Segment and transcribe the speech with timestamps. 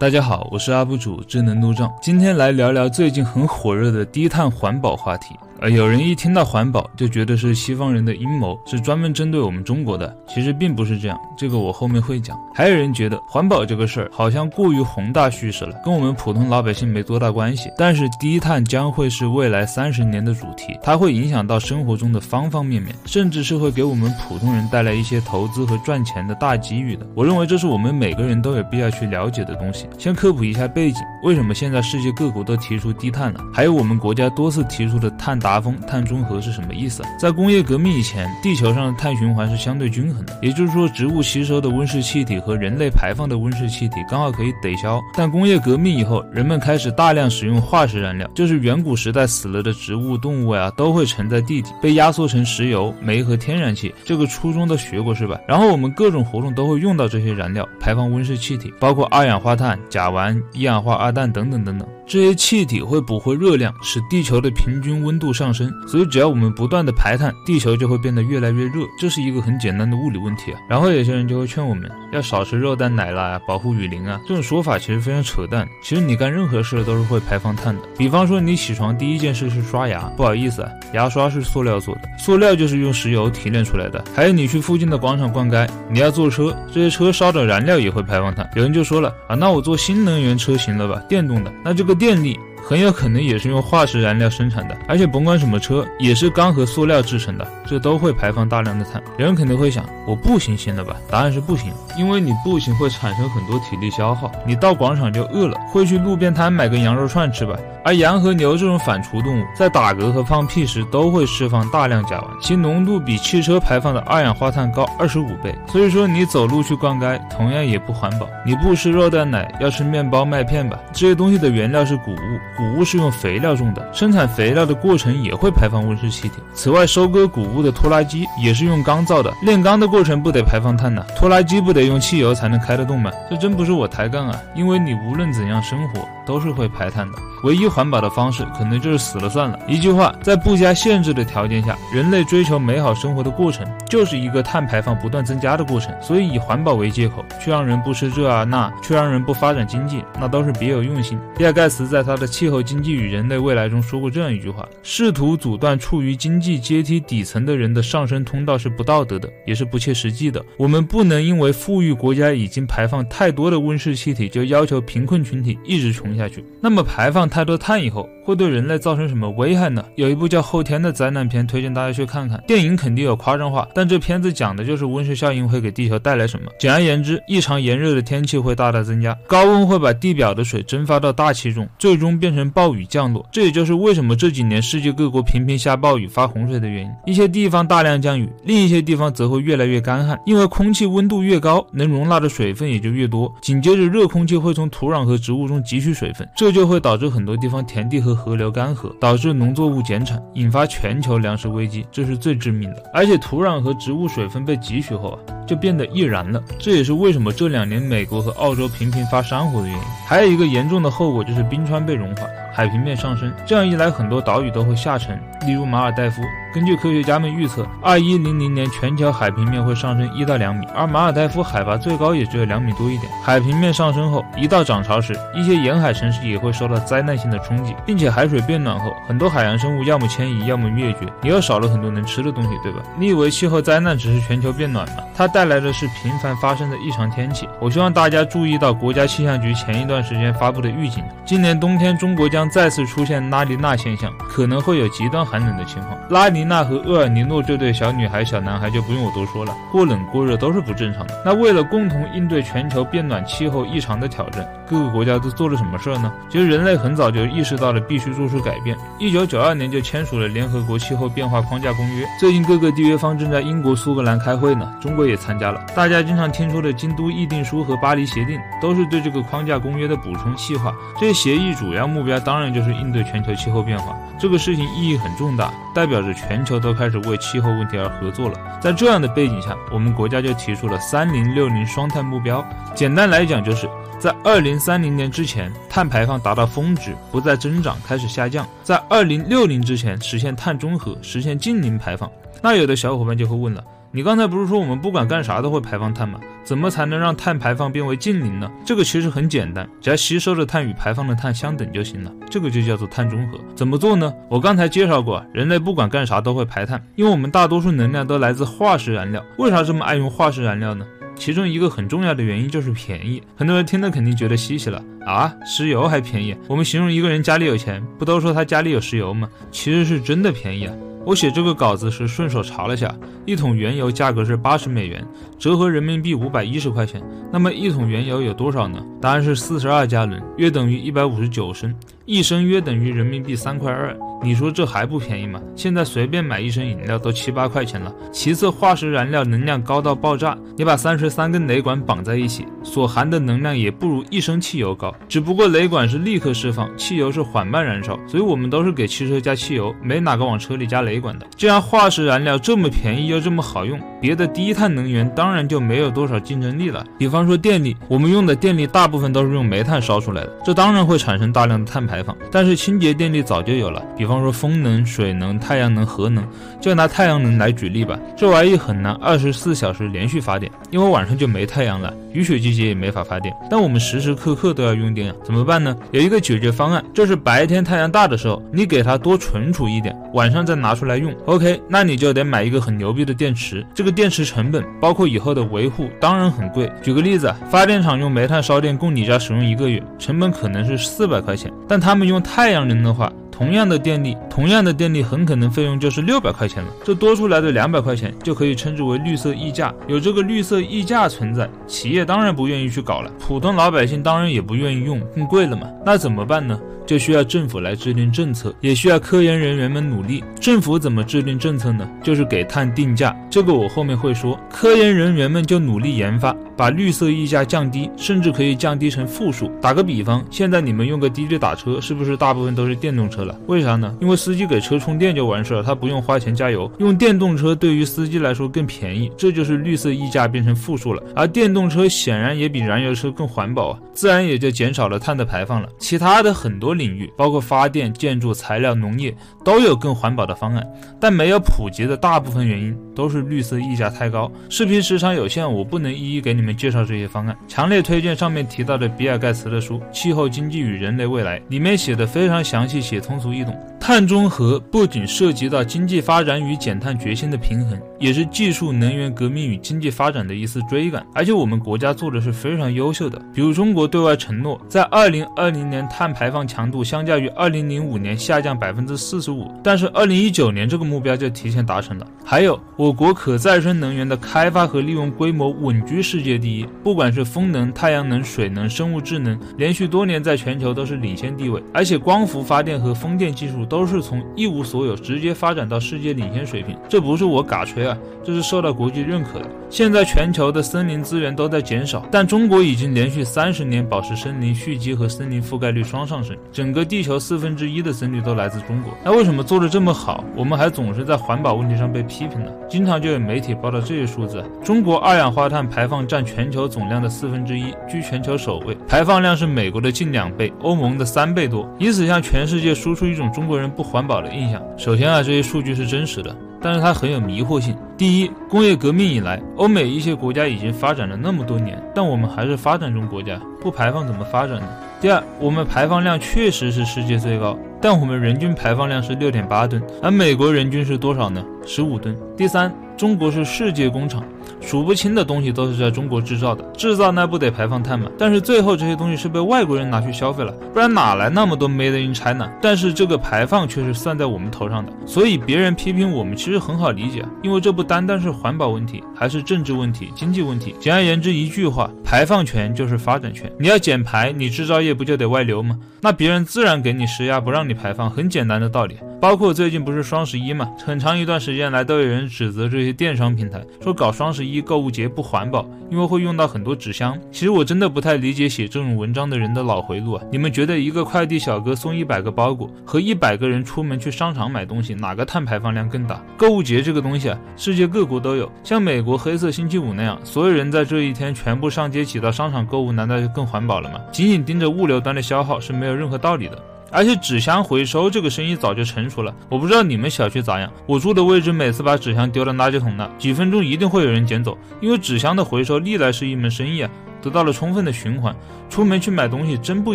[0.00, 5.36] 大家好，我是 UP 主智能路障，今天来聊聊最近很火热的低碳环保话题。
[5.60, 10.16] 呃，有人一听到环保就觉得是西方人的阴谋，是专门针对我们中国的。
[10.26, 12.34] 其实并不是这样，这个我后面会讲。
[12.54, 17.70] 还有人觉得环保这个事儿好像过于宏大叙事了，跟我们普通老百姓没多大关系。
[17.76, 27.06] 但是低碳将会是未来三十年的主题，它会影响到生活中的方方面面，甚至是会给我们普通人带来一些投资和赚钱的大机遇的。
[27.14, 29.86] 我认为这是我们每个人都有必要去了解的东西。
[29.98, 33.44] 先科普一下背景，为什么现在世界各国都提出低碳了？
[33.52, 35.49] 还有我们国家多次提出的碳达。
[35.50, 37.02] 达峰碳中和是什么意思？
[37.18, 45.00] 在工业革命以前，地球上的碳循环是相对均衡的，也就是说，植物吸收的温室气体和人类排放的温室气体刚好可以抵消。
[45.12, 53.92] 但工业革命以后，人们开始大量使用化石燃料，就是远古时代死了的植物、动物呀，都会沉在地底，被压缩成石油、煤和天然气。
[54.04, 55.36] 这个初中都学过是吧？
[55.48, 61.88] 然后我们各种活动都会用到这些燃料，排放温室气体，包括二氧化碳、甲烷、一氧化二氮等等等等。
[62.06, 65.72] 这些气体会捕获热量，使地球的平均温度上升。
[65.88, 68.84] 所以，只要我们不断的排碳，地球就会变得越来越热。
[68.98, 70.60] 这是一个很简单的物理问题啊。
[70.68, 74.20] 然后有些人就会劝我们要少吃肉蛋奶酪啊，保护雨林啊。
[74.26, 75.66] 这种说法其实非常扯淡。
[75.82, 77.82] 其实你干任何事都是会排放碳的。
[77.96, 84.04] 比方说，你起床第一件事是刷牙，不好意思啊，牙刷是塑料做的，塑料就是用石油提炼出来的。
[84.14, 88.50] 还有你去附近的广场逛街，你要坐车，这些车烧的燃料也会排放碳。
[88.56, 91.94] 有人就说了啊，那我坐新能源车行了吧，电动的，那这个。
[92.00, 99.02] 电力很有可能也是用化石燃料生产的，而且甭管什么车，也是钢和塑料制成的，这都会排放大量的碳。
[99.16, 100.96] 人肯定会想，我步行行了吧？
[101.08, 107.56] 答案是不行，因为你步行会产生很多体力消耗，你到广场就饿了，会去路边摊买根羊肉串吃吧。
[107.82, 115.54] 而羊和牛这种反刍动物，在打嗝和放屁时都会释放大量甲烷，其浓度比汽车排放的二氧化碳高二十五倍。
[115.66, 118.28] 所以说，你走路去逛街，同样也不环保。
[118.44, 120.78] 你不吃肉蛋奶，要吃面包麦片吧？
[120.92, 126.34] 这些东西的原料是谷物，谷物是用肥料种的，生产肥料的过程也会排放温室气体。
[126.54, 131.04] 此外，收割谷物的拖拉机也是用钢造的，炼钢的过程不得排放碳呢？
[131.16, 133.10] 拖拉机不得用汽油才能开得动吗？
[133.28, 137.18] 这真不是我抬杠啊，因为你无论怎样生活，都是会排碳的。
[137.42, 139.58] 唯一环保的方式，可能就是死了算了。
[139.66, 145.92] 一句话，在不加限制的条件下，人类追求美好生活的过程，就是一个碳排放不断增加的过程。
[146.00, 151.18] 所以，以环保为借口，去让人不吃这啊那，去让人不发展经济，那都是别有用心。
[151.36, 160.44] 比尔盖茨在他的《气候经济与人类未来》中说过这样一句话：试图阻断处于经济阶梯底层的人的上升通道是不道德的，也是不切实际的。
[160.58, 166.44] 我们不能因为富裕国家已经排放太多的温室气体，就要求贫困群体一直穷下下去。
[166.60, 167.30] 那么排放。
[167.30, 169.84] 太多碳以后会对人类造成什么危害呢？
[169.94, 172.42] 有一部叫《后天》的灾难片，推荐大家去看看。
[172.46, 176.50] 电影肯定有夸张化，但这片子讲的就是温室效应会给地球带来什么。
[176.58, 183.24] 简而言之，异常炎热的天气会大大增加，高温会把地表的水蒸发到大气中，最终变成暴雨降落。
[183.30, 186.90] 这也就是为什么这几年世界各国频频下暴雨、发洪水的原因。
[187.06, 193.32] 一些地方大量降雨，另一些地方则会越来越干旱，因为空气温度越高，能容纳的水分也就越多。
[193.40, 197.10] 紧接着，热空气会从土壤和植物中汲取水这就会导致。
[197.10, 202.82] 很多地方田地和河流干涸，导致农作物减产，引发全球粮食危机，这是最致命的。
[202.94, 206.40] 而且土壤和植物水分被汲取后啊，就变得易燃了。
[206.56, 209.82] 这也是为什么这两年美国和澳洲频频发山火的原因。
[210.06, 212.22] 还有一个严重的后果就是冰川被融化。
[212.52, 216.22] 海平面上升，这样一来，很多岛屿都会下沉，例如马尔代夫。
[216.52, 223.10] 根据科学家们预测，二一零零年全球海平面会上升一到两米，而马尔代夫海拔最高也只有两米多一点。
[223.24, 232.80] 海平面上升后，一到涨潮时，一些沿海城市也会受到灾难性的冲击，并且海水变暖后，很多海洋生物要么迁移，要么灭绝，你又少了很多能吃的东西，对吧？
[232.98, 235.04] 你以为气候灾难只是全球变暖吗？
[235.14, 237.48] 它带来的是频繁发生的异常天气。
[237.60, 242.40] 我希望大家注意到国家气象局前一段时间发布的预警，今年冬天中国将。
[242.50, 245.96] 再次出现拉尼娜现象，可能会有极端寒冷的情况。
[246.08, 251.22] 拉尼娜和厄尔尼诺这对小女孩、小男孩就不用我多说了，过冷过热都是不正常的。
[251.24, 256.12] 那为了共同应对全球变暖、气候异常的挑战，各个国家都做了什么事儿呢？
[256.28, 258.76] 其实人类很早就意识到了必须做出改变。
[258.98, 262.04] 一九九二年就签署了联合国气候变化框架公约。
[262.18, 265.64] 最近各个缔约方正在英国苏格兰开会呢，中国也参加了。
[265.74, 270.74] 大家经常听说的京都议定书和巴黎协定，都是对这个框架公约的补充细化。
[271.00, 272.50] 这些协议主要目标当然。
[272.50, 278.36] 就是应对全球气候变化，这个事情意义很重大，代表着全球都开始为气候问题而合作了。
[278.60, 282.44] 在这样的背景下，我们国家就提出了三零六零双碳目标。
[282.74, 292.10] 简单来讲，就是在二零三零年之前，碳排放达到峰值，不再增长，开始下降；在二零六零之前，实现碳中和，实现净零排放。
[292.42, 293.62] 那有的小伙伴就会问了。
[293.92, 296.20] 你刚才不是说我们不管干啥都会排放碳吗？
[296.44, 298.48] 怎么才能让碳排放变为净零呢？
[298.64, 303.38] 这个其实很简单，只要吸收的碳与排放的碳相等就行了，这个就叫做碳中和。
[303.56, 304.14] 怎么做呢？
[304.28, 309.20] 我刚才介绍过，人类不管干啥都会排碳，因为我们大多数能量都来自化石燃料。
[309.38, 310.86] 为啥这么爱用化石燃料呢？
[311.16, 313.20] 其中一个很重要的原因就是便宜。
[313.36, 316.36] 很多人听了肯定觉得稀奇了啊，石油还便宜？
[316.46, 319.28] 我们形容一个人家里有钱，不都说他家里有石油吗？
[319.50, 320.74] 其实是真的便宜啊。
[321.04, 322.94] 我写这个稿子时顺手查了下，
[323.24, 325.04] 一桶原油价格是八十美元，
[325.38, 327.02] 折合人民币五百一十块钱。
[327.32, 328.84] 那么一桶原油有多少呢？
[329.00, 331.74] 答案是四十二加仑，约等于一百五十九升，
[332.10, 333.96] 一升约等于人民币三块二。
[334.22, 335.40] 你说这还不便宜吗？
[335.54, 337.94] 现在随便买一升饮料都七八块钱了。
[338.12, 344.94] 其次，化石燃料能量高到爆炸，你把三十三根雷管绑在一起，所含的能量也不如一升汽油高。
[345.08, 351.26] 只不过雷管是立刻释放，汽油是缓慢燃烧，所以我们都是给汽车加汽油，没哪个往车里加雷管的。
[351.36, 356.84] 既然化石燃料这么便宜又这么好用，别的低碳能源当然就没有多少竞争力了。
[356.98, 361.99] 比方说电力，我们用的电力大部分都是用煤炭烧出来的，这当然会产生大量的碳排
[362.30, 364.10] 但是清洁电力早就有了，比。
[364.10, 366.26] 方说风能、水能、太阳能、核能，
[366.60, 367.96] 就拿太阳能来举例吧。
[368.16, 373.32] 这玩意很难二十四小时连续发电，因为晚上就没太阳了，雨雪季节也没法发电。
[373.48, 375.76] 但我们时时刻刻都要用电啊，怎么办呢？
[375.92, 381.14] 有一个解决方案，就是白天太阳大的时候，你给它多存储一点，晚上再拿出来用。
[381.26, 383.64] OK，那你就得买一个很牛逼的电池。
[383.72, 386.68] 这个电池成本包括以后的维护，当然很贵。
[386.82, 393.12] 举个例子，发电厂用煤炭烧电供你家使用一个月，成本可能是四百块钱，但它他们用太阳能的话。
[393.32, 396.70] 同样的电力，同样的电力很可能费用就是六百块钱了。
[396.84, 399.74] 这多出来的两百块钱就可以称之为绿色溢价。
[399.88, 405.66] 有这个绿色溢价存在，企业当然不愿意去搞了，普通老百姓当然也不愿意用，更贵了嘛。
[405.84, 406.60] 那怎么办呢？
[406.90, 410.24] 就需要政府来制定政策，也需要科研人员们努力。
[410.40, 411.88] 政府怎么制定政策呢？
[412.02, 414.36] 就是给碳定价，这个我后面会说。
[414.50, 419.48] 科研人员们就努力研发，把绿色溢价降低，甚至可以降低成负数。
[419.62, 423.38] 打个比方，现在你们用个滴滴打车，是不是大部分都是电动车了？
[423.46, 423.96] 为啥呢？
[424.00, 426.68] 因为司机给车充电就完事儿，他不用花钱加油。
[426.78, 431.00] 用电动车对于司机来说更便宜，这就是绿色溢价变成负数了。
[431.14, 435.68] 而电动车显然也比燃油车更环保啊，自然也就减少了碳的排放了。
[435.78, 436.79] 其他的很多。
[436.80, 440.66] 领域包括发电、建筑材料、农业都有更环保的方案，
[440.98, 442.76] 但没有普及的大部分原因。
[442.94, 444.30] 都是绿色溢价太高。
[444.48, 447.36] 视频时长有限，我不能一一给你们介绍这些方案。
[447.48, 453.56] 强烈推荐上面提到的比尔盖茨的书《气候经济与人类未来》，里面写的非常详细且通俗易懂。
[453.80, 461.04] 碳中和不仅涉及到经济发展与减碳决心的平衡，也是技术能源革命与经济发展的一次追赶。
[461.14, 472.06] 而且我们国家做的是非常优秀的，比如中国对外承诺，在二零二零年碳排放强度相较于二零零五年下降百分之四十五，但是二零一九年这个目标就提前达成了。
[472.22, 481.62] 还有我我国可再生能源的开发和利用规模稳居世界第一，不管是风能、太阳能、水能、生物智能，连续多年在全球都是领先地位。
[481.72, 483.64] 而且光伏发电和风电技术。
[483.66, 489.46] 都是从一无所有直接发展到世界领先水平，这不是我嘎吹啊，这是受到国际认可的。
[489.68, 498.92] 现在全球的森林资源都在减少，但中国已经连续三十年保持森林蓄积和森林覆盖率双上升，整个地球四分之一的森林都来自中国。
[499.04, 502.50] 那为什么做的这么好，我们还总是在环保问题上被批评呢？
[502.70, 514.62] 经常就有媒体报道这些数字：中国二氧化碳排放占全球总量的四分之一，居全球首位，排放量是美国的近两倍，欧盟的三倍多，以此向全世界输出一种中国人不环保的印象。
[514.76, 516.34] 首先啊，这些数据是真实的。
[516.62, 517.74] 但是它很有迷惑性。
[517.96, 524.68] 第一，工业革命以来，欧美一些国家已经发展了那么多年，但我们还是发展中国家，不排放怎么发展呢？
[525.00, 531.42] 第二，我们排放量确实是世界最高，但我们人均排放量是六点八吨，而美国人均是多少呢？
[531.64, 532.14] 十五吨。
[532.36, 534.22] 第三，中国是世界工厂。
[534.60, 538.10] 数不清的东西都是在中国制造的，制造那不得排放碳吗？
[538.18, 542.50] 但是最后这些东西是被外国人拿去消费了，不然哪来那么多 Made in China？
[542.60, 550.74] 但是这个排放却是算在我们头上的，所以别人批评我们其实很好理解，因为这不单单是环保问题，还是政治问题、经济问题。
[550.78, 553.50] 简而言之，一句话，排放权就是发展权。
[553.58, 555.78] 你要减排，你制造业不就得外流吗？
[556.02, 558.98] 那别人自然给你施压，不让你排放，很简单的道理。
[559.20, 567.18] 包括最近不是双十一嘛，很长一段时间来都有人指责这些电商平台，说搞双十一购物节不环保，因为会用到很多纸箱。
[567.30, 570.24] 其实我真的不太理解写这种文章的人的脑回路啊！
[570.30, 576.22] 你们觉得一个快递小哥送一百个包裹，和一百个人出门去商场买东西，哪个碳排放量更大？
[576.36, 584.00] 购物节这个东西啊，世界各国都有，像美国黑色星期五那样，所有人在这一天全部上街挤到商场购物，难道就更环保了吗？
[584.12, 586.58] 仅仅盯着物流端的消耗是没有任何道理的。
[586.90, 589.34] 而且纸箱回收这个生意早就成熟了。
[589.48, 596.90] 我不知道你们小区咋样，我住的位置每次把纸箱丢到垃圾桶那，几分钟一定会有人捡走，因为纸箱的回收历来是一门生意啊。
[597.22, 598.34] 得到了充分的循环，
[598.68, 599.94] 出门去买东西真不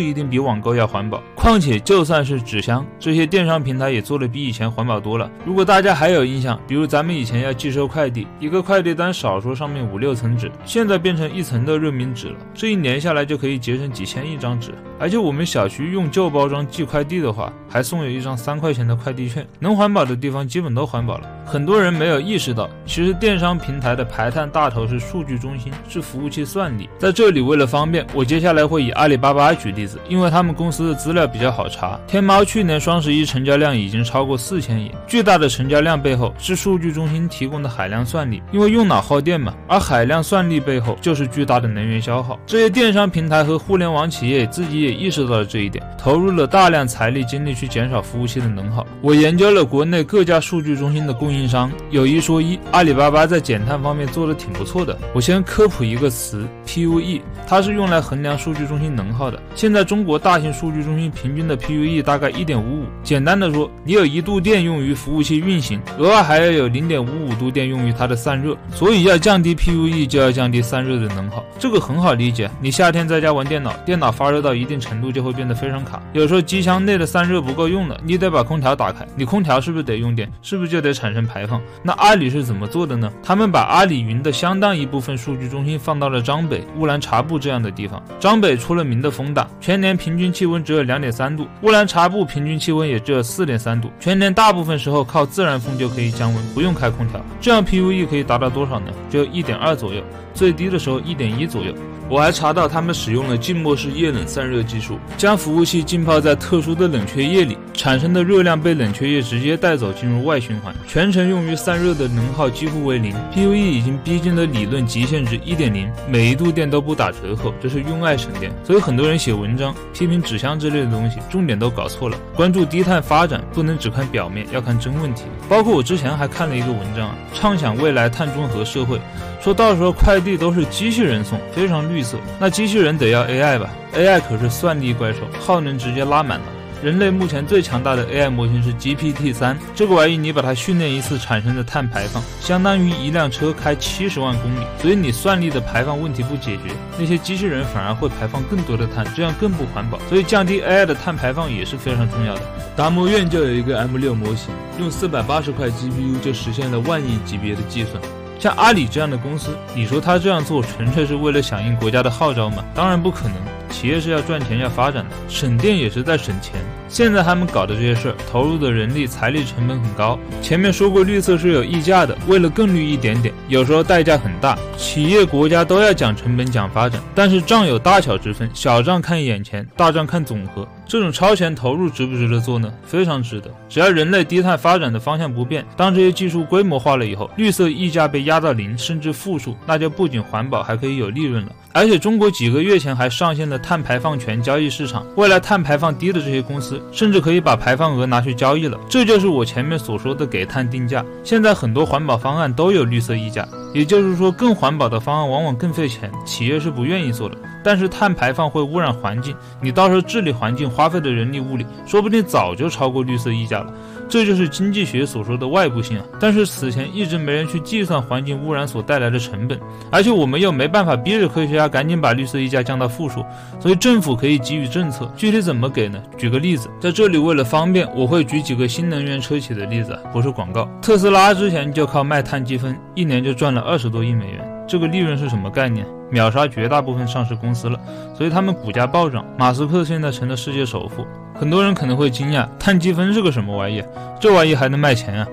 [0.00, 1.22] 一定比网购要环保。
[1.34, 5.30] 况且就算是纸箱，这些电商平台也做的比以前环保多了。
[5.44, 14.72] 如果大家还有印象，比如咱们以前要寄收快递，一个快递单少说上面五六层纸，现在变成一层的热敏纸了，这一年下来就可以节省几千一张纸。
[14.98, 19.46] 而且我们小区用旧包装寄快递的话，还送有一张三块钱的快递券。
[19.58, 21.28] 能环保的地方基本都环保了。
[21.44, 26.88] 很多人没有意识到，其实电商平台的排碳大头是数据中心，是服务器算力。
[26.98, 31.98] 在这里，为了方便，我接下来会以阿里巴巴举例子，因为他们公司的资料比较好查。
[32.06, 42.38] 天猫去年双十一成交量已经超过四千亿，巨大的成交量背后是数据中心提供的海量算力，因为用脑耗电嘛，而海量算力背后就是巨大的能源消耗。
[42.44, 48.86] 这些电商平台和互联网企业自己也意识到了这一点，投入了大量财力精力去减少服务器的能耗。
[49.00, 54.98] 我研究了国内各家数据中心的供应商，有一说一，阿里巴巴在减碳方面做的挺不错的。
[55.14, 57.05] 我先科普一个词，PUE。
[57.06, 59.40] E，它是用来衡量数据中心能耗的。
[59.54, 62.84] 现在中国大型数据中心平均的 PUE 大概一点五五。
[63.02, 68.56] 简单的说，你有一度电用于服务器运行，额外还要有零点五五度电用于它的散热。
[68.72, 71.44] 所以要降低 PUE，就要降低散热的能耗。
[71.58, 72.50] 这个很好理解。
[72.60, 76.02] 你夏天在家玩电脑，电脑发热到一定程度就会变得非常卡。
[76.12, 79.06] 有时候机箱内的散热不够用了，你得把空调打开。
[79.14, 80.30] 你空调是不是得用电？
[80.42, 81.60] 是不是就得产生排放？
[81.82, 83.10] 那阿里是怎么做的呢？
[83.22, 87.36] 他们把阿里云的相当一部分数据中心放到了张北、乌兰察布。
[87.38, 98.86] 这样的地方，张北出了名的风大，全年平均气温只有两点三度，乌兰察布平均气温也只有四点三度，全年大部分时候靠自然风就可以降温，不用开空调，这样 PUE 可以达到多少呢？
[99.10, 100.02] 只有一点二左右，
[100.34, 101.72] 最低的时候一点一左右。
[102.08, 113.12] 我还查到，他们使用了静默式液冷散热技术，将服务器浸泡在特殊的冷却液里，产生的热量被冷却液直接带走，进入外循环，全程用于散热的能耗几乎为零。
[113.34, 118.52] PUE 已经逼近了理论极限值一点零，每一度电都不打折扣，这是用爱省电。
[118.62, 122.16] 所以很多人写文章批评纸箱之类的东西，重点都搞错了。
[122.36, 125.24] 关注低碳发展，不能只看表面，要看真问题。
[125.48, 129.00] 包括我之前还看了一个文章啊，畅想未来碳中和社会，
[129.42, 131.95] 说到时候快递都是机器人送，非常绿。
[131.96, 136.44] 绿色，那机器人得要 AI 吧？AI 可是算力怪兽，耗能直接拉满了。
[136.82, 144.58] 人类目前最强大的 AI 模型是 GPT 三，这个玩意你把它训练一次产生的碳排放，相当于一辆车开七十万公里。
[144.78, 146.64] 所以你算力的排放问题不解决，
[146.98, 149.98] 那些机器人反而会排放更多的碳，这样更不环保。
[150.06, 152.42] 所以降低 AI 的碳排放也是非常重要的。
[152.76, 157.94] 达摩院就有一个 M 六模型，用四百八十块 GPU 就实现了万亿级别的计算。
[158.38, 162.64] 像阿里这样的公司，你说他这样做纯粹是为了响应国家的号召吗？
[162.74, 163.36] 当然不可能。
[163.68, 166.54] 企业是要赚钱、要发展的，省电也是在省钱。
[166.88, 170.18] 现在他们搞的这些事儿，投入的人力、财力成本很高。
[170.40, 174.56] 前面说过，绿色是有溢价的，为了更绿一点点，有时候代价很大。
[174.76, 180.66] 企业、国家都要讲成本、讲发展，但是账有大小之分，小账看眼前，大账看总和。
[180.88, 182.72] 这种超前投入值不值得做呢？
[182.84, 183.50] 非常值得。
[183.68, 191.50] 只要人类低碳发展的方向不变，当这些技术规模化了以后，绿色溢价被压到零甚至负数，那就不仅环保，还可以有利润了。
[191.72, 198.78] 而且中国几个月前还上线了碳排放权交易市场，未来碳排放低的这些公司，甚至可以把排放额拿去交易了。
[198.88, 201.04] 这就是我前面所说的给碳定价。
[201.22, 207.36] 现在很多环保方案都有绿色溢价，也就是说更环保的方案往往更费钱，企业是不愿意做的。
[207.62, 213.70] 但是碳排放会污染环境，你到时候治理环境花费的人力物力，说不定早就超过绿色溢价了。
[214.08, 216.04] 这就是经济学所说的外部性啊！
[216.20, 219.58] 但是此前一直没人去计算环境污染所带来的成本，
[219.90, 223.26] 而且我们又没办法逼着科学家赶紧把绿色溢价降到负数，
[223.58, 226.00] 所以政府可以给予政策，具体怎么给呢？
[226.16, 230.68] 举个例子，在这里为了方便，我会举几个新能源车企的例子，不是广告。
[230.80, 235.84] 特斯拉之前就靠卖碳积分，一年就赚了二十多亿美元，这个利润是什么概念？
[236.08, 237.78] 秒杀绝大部分上市公司了，
[238.16, 239.24] 所以他们股价暴涨。
[239.36, 241.04] 马斯克现在成了世界首富。
[241.34, 243.82] 很多人可能会惊讶，碳积分是个什么玩意？
[244.20, 245.26] 这玩意还能卖钱啊？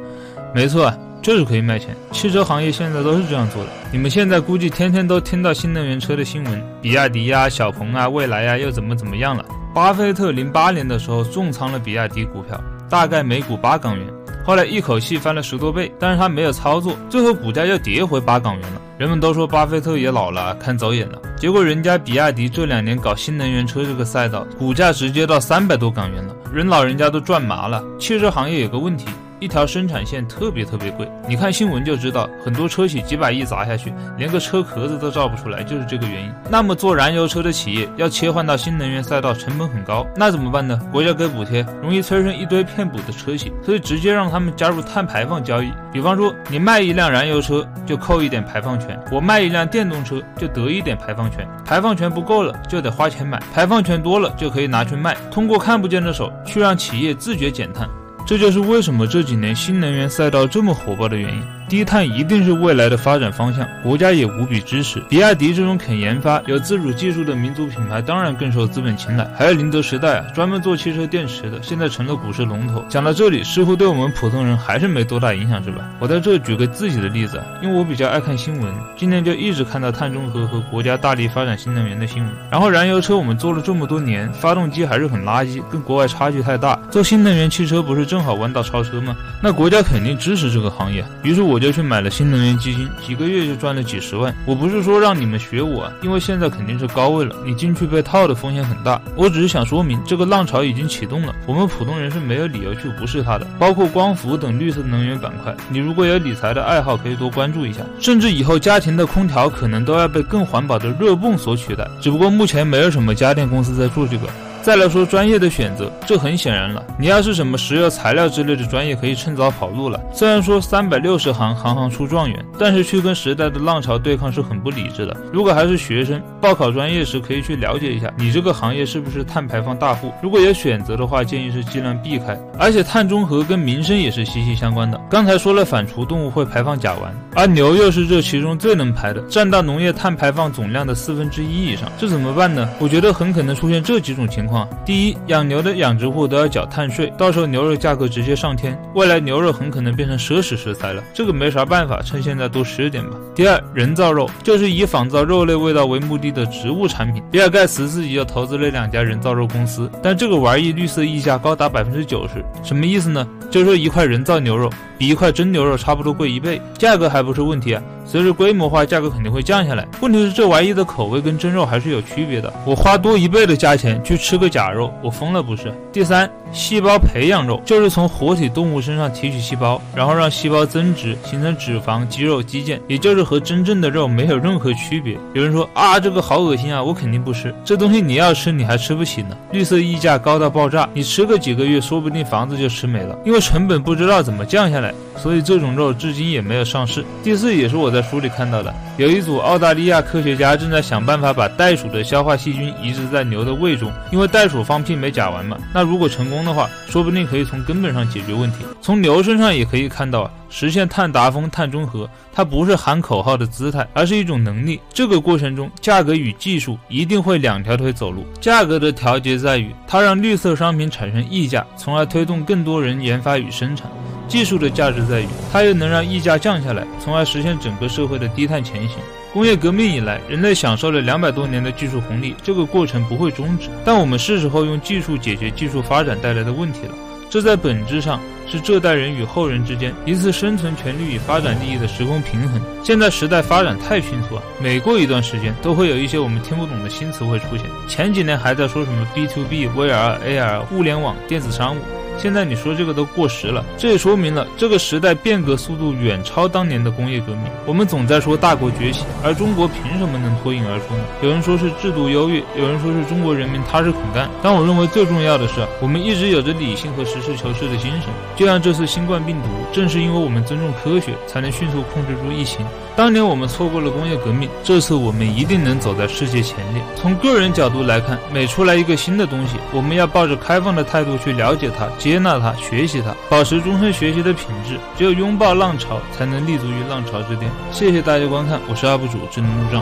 [0.53, 1.95] 没错，就是可以卖钱。
[2.11, 3.69] 汽车行业现在都是这样做的。
[3.91, 9.45] 你们现在估计天天都听到新能源车的新闻，比亚迪呀、小鹏啊、蔚来呀又怎么怎么样了？
[9.75, 12.59] 巴菲特零八年的时候重仓了比亚迪股票，
[12.89, 14.07] 大概每股八港元。
[14.45, 18.81] 后来一口气翻了十多倍，但是他没有操作，最后股价又跌回八港元了。
[18.97, 21.19] 人们都说巴菲特也老了，看走眼了。
[21.37, 27.83] 结果人家比亚迪这两年搞新能源车这个赛道，股价直接到三百多港元了，人老人家都赚麻了。
[27.97, 29.05] 汽车行业有个问题。
[29.43, 31.05] 一条生产线特别特别贵。
[31.27, 36.31] 你看新闻就知道，很多车企几百亿砸下去，连个车壳子都造不出来，就是这个原因。
[36.49, 40.79] 那么做燃油车的企业要切换到新能源赛道，成本很高，那怎么办呢？
[40.93, 45.69] 国家给补贴，容易催生一堆骗补的车企，所以直接让他们加入碳排放交易。
[45.91, 51.45] 比方说，你卖一辆燃油车就扣一点排放权，我卖一辆电动车就得一点排放权。
[51.65, 55.17] 排放权不够了，就得花钱买；排放权多了，就可以拿去卖。
[55.29, 57.89] 通过看不见的手去让企业自觉减碳，
[58.25, 61.62] 这就是为什么这几年新能源赛道这么火爆的原因。
[61.69, 64.99] 低碳一定是未来的发展方向，国家也无比支持。
[65.09, 69.27] 比亚迪这种肯研发、有自主技术的民族品牌，当然更受资本青睐。
[69.35, 72.85] 还有宁德时代啊，专门做汽车电池的，现在成了股市龙头。
[72.89, 75.89] 讲到这里，似乎对我们普通人还是没多大影响，是吧？
[75.97, 82.31] 我在这举个自己的例子，因为我比较爱看新闻，今年就一直看到碳中和和国家大力发展新能源的新闻。
[82.51, 86.79] 然后燃油车我们做了这么多年，发动机还是很垃圾，跟国外差距太大。
[86.91, 89.15] 做新能源汽车不是正好弯道超车吗？
[89.41, 91.62] 那国家肯定支持这个行业，于是我。
[91.63, 94.35] 就去买了新能源基金，几个月就赚了几十万。
[94.45, 99.01] 我不是说让你们学我，因为现在肯定是高位了，你进去被套的风险很大。
[99.15, 103.47] 我只是想说明，这个浪潮已经启动了，我们普通人是没有理由去无视它的。
[103.57, 107.79] 包括光伏等绿色能源板块，你如果有理财的爱好，可以多关注一下。
[107.99, 114.27] 甚至以后家庭的空调可能都要被更环保的热泵所取代，只不过目前没有什么家电公司在做这个。
[114.63, 116.81] 再来说专业的选择，这很显然了。
[116.97, 119.99] 你要是什么石油材料之类的专业，可以趁早跑路了。
[120.13, 125.17] 虽然说三百六十行，行行出状元，但是去跟时代的浪潮对抗是很不理智的。
[125.33, 130.13] 如果还是学生，报考专业时可以去了解一下，你这个行业是不是碳排放大户。
[130.21, 132.39] 如果有选择的话，建议是尽量避开。
[132.57, 134.97] 而且碳中和跟民生也是息息相关的。
[135.09, 141.91] 刚才说了，反刍动物会排放甲烷，而牛又是这其中最能排的，占到农业碳排放总量的四分之一以上。
[141.97, 142.69] 这怎么办呢？
[142.79, 144.52] 我觉得很可能出现这几种情况。
[144.85, 151.03] 第一，养牛的养殖户都要缴碳税，到时候牛肉价格直接上天，未来牛肉很可能变成奢侈食材了。
[151.13, 153.17] 这个没啥办法，趁现在多吃点吧。
[153.33, 157.23] 第二，人造肉就是以仿造肉类味道为目的的植物产品。
[157.31, 163.27] 比尔盖茨自己就投资了两家人造肉公司，但这个玩意绿色溢价高达百分之九十，什么意思呢？
[163.49, 167.81] 就是说一块人造牛肉比一块真牛肉差不多贵一倍，价格还不是问题啊。
[168.05, 169.87] 随着规模化，价格肯定会降下来。
[170.01, 172.51] 问题是这玩意的口味跟真肉还是有区别的。
[172.65, 175.73] 我花多一倍的价钱去吃个假肉，我疯了不是？
[175.93, 185.17] 第三，细胞培养肉就是从活体动物身上提取细胞，然后让细胞增殖，形成脂肪、肌肉、肌腱，也就是和真正的肉没有任何区别。
[185.33, 187.55] 有人说啊，这个好恶心啊，我肯定不吃。
[187.63, 189.37] 这东西你要吃，你还吃不起呢。
[189.53, 197.03] 绿色溢价高到爆炸，你吃个几个月，说不定房子就吃没了，因为成本不知道怎么降下来，所以这种肉至今也没有上市。
[197.23, 198.03] 第四，也是我在。
[198.03, 205.57] 书里看到的，有一组澳大利亚科学家正在想办法把袋鼠的消化细菌移植在牛的胃中，因为袋鼠放屁没甲烷嘛。
[205.73, 208.57] 那如果成功的话，说不定可以从根本上解决问题。
[208.81, 214.79] 从牛身上也可以看到啊，实现碳达峰、碳中和，它不是喊口号的姿态，而是一种能力。
[214.93, 218.23] 这个过程中，价格与技术一定会两条腿走路。
[218.39, 223.89] 价格的调节在于，它让绿色商品产生溢价，从而推动更多人研发与生产。
[224.27, 228.97] 技术的价值在于，它又能让溢价降下来，从而实现整个社会的低碳前行。
[229.31, 233.69] 工业革命以来，人类享受了两百多年的技术红利，这个过程不会终止。
[233.83, 236.93] 但我们是时候用技术解决技术发展带来的问题了。
[237.31, 242.61] 这在本质上是这代人与后人之间一次生存权利与发展利益的时空平衡。
[242.83, 247.65] 现在时代发展太迅速了，每过一段时间都会有一些我们听不懂的新词汇出现。
[247.87, 251.79] 前几年还在说什么 B to B、VR、AR、物联网、电子商务。
[252.17, 257.43] 现在你说这个都过时了，这也说明了这个时代变革速度远超当年的工业革命。
[257.65, 261.03] 我们总在说大国崛起，而中国凭什么能脱颖而出呢？
[261.21, 264.29] 有人说是制度优越，有人说是中国人民踏实肯干。
[264.41, 268.09] 但我认为最重要的是，我们一直有着理性和实事求是的精神。
[268.35, 272.65] 就像这次新冠病毒，正是因为我们尊重科学，才能迅速控制住疫情。
[272.95, 276.83] 当年我们错过了工业革命，这次我们一定能走在世界前列。
[276.95, 281.87] 从个人角度来看，每出来一个新的东西，我们要抱着开放的态度去了解它。
[282.03, 284.77] 接纳它，学习它，保持终身学习的品质。
[284.97, 287.49] 只有拥抱浪潮，才能立足于浪潮之巅。
[287.71, 289.81] 谢谢大家观看，我是 UP 主智能路障。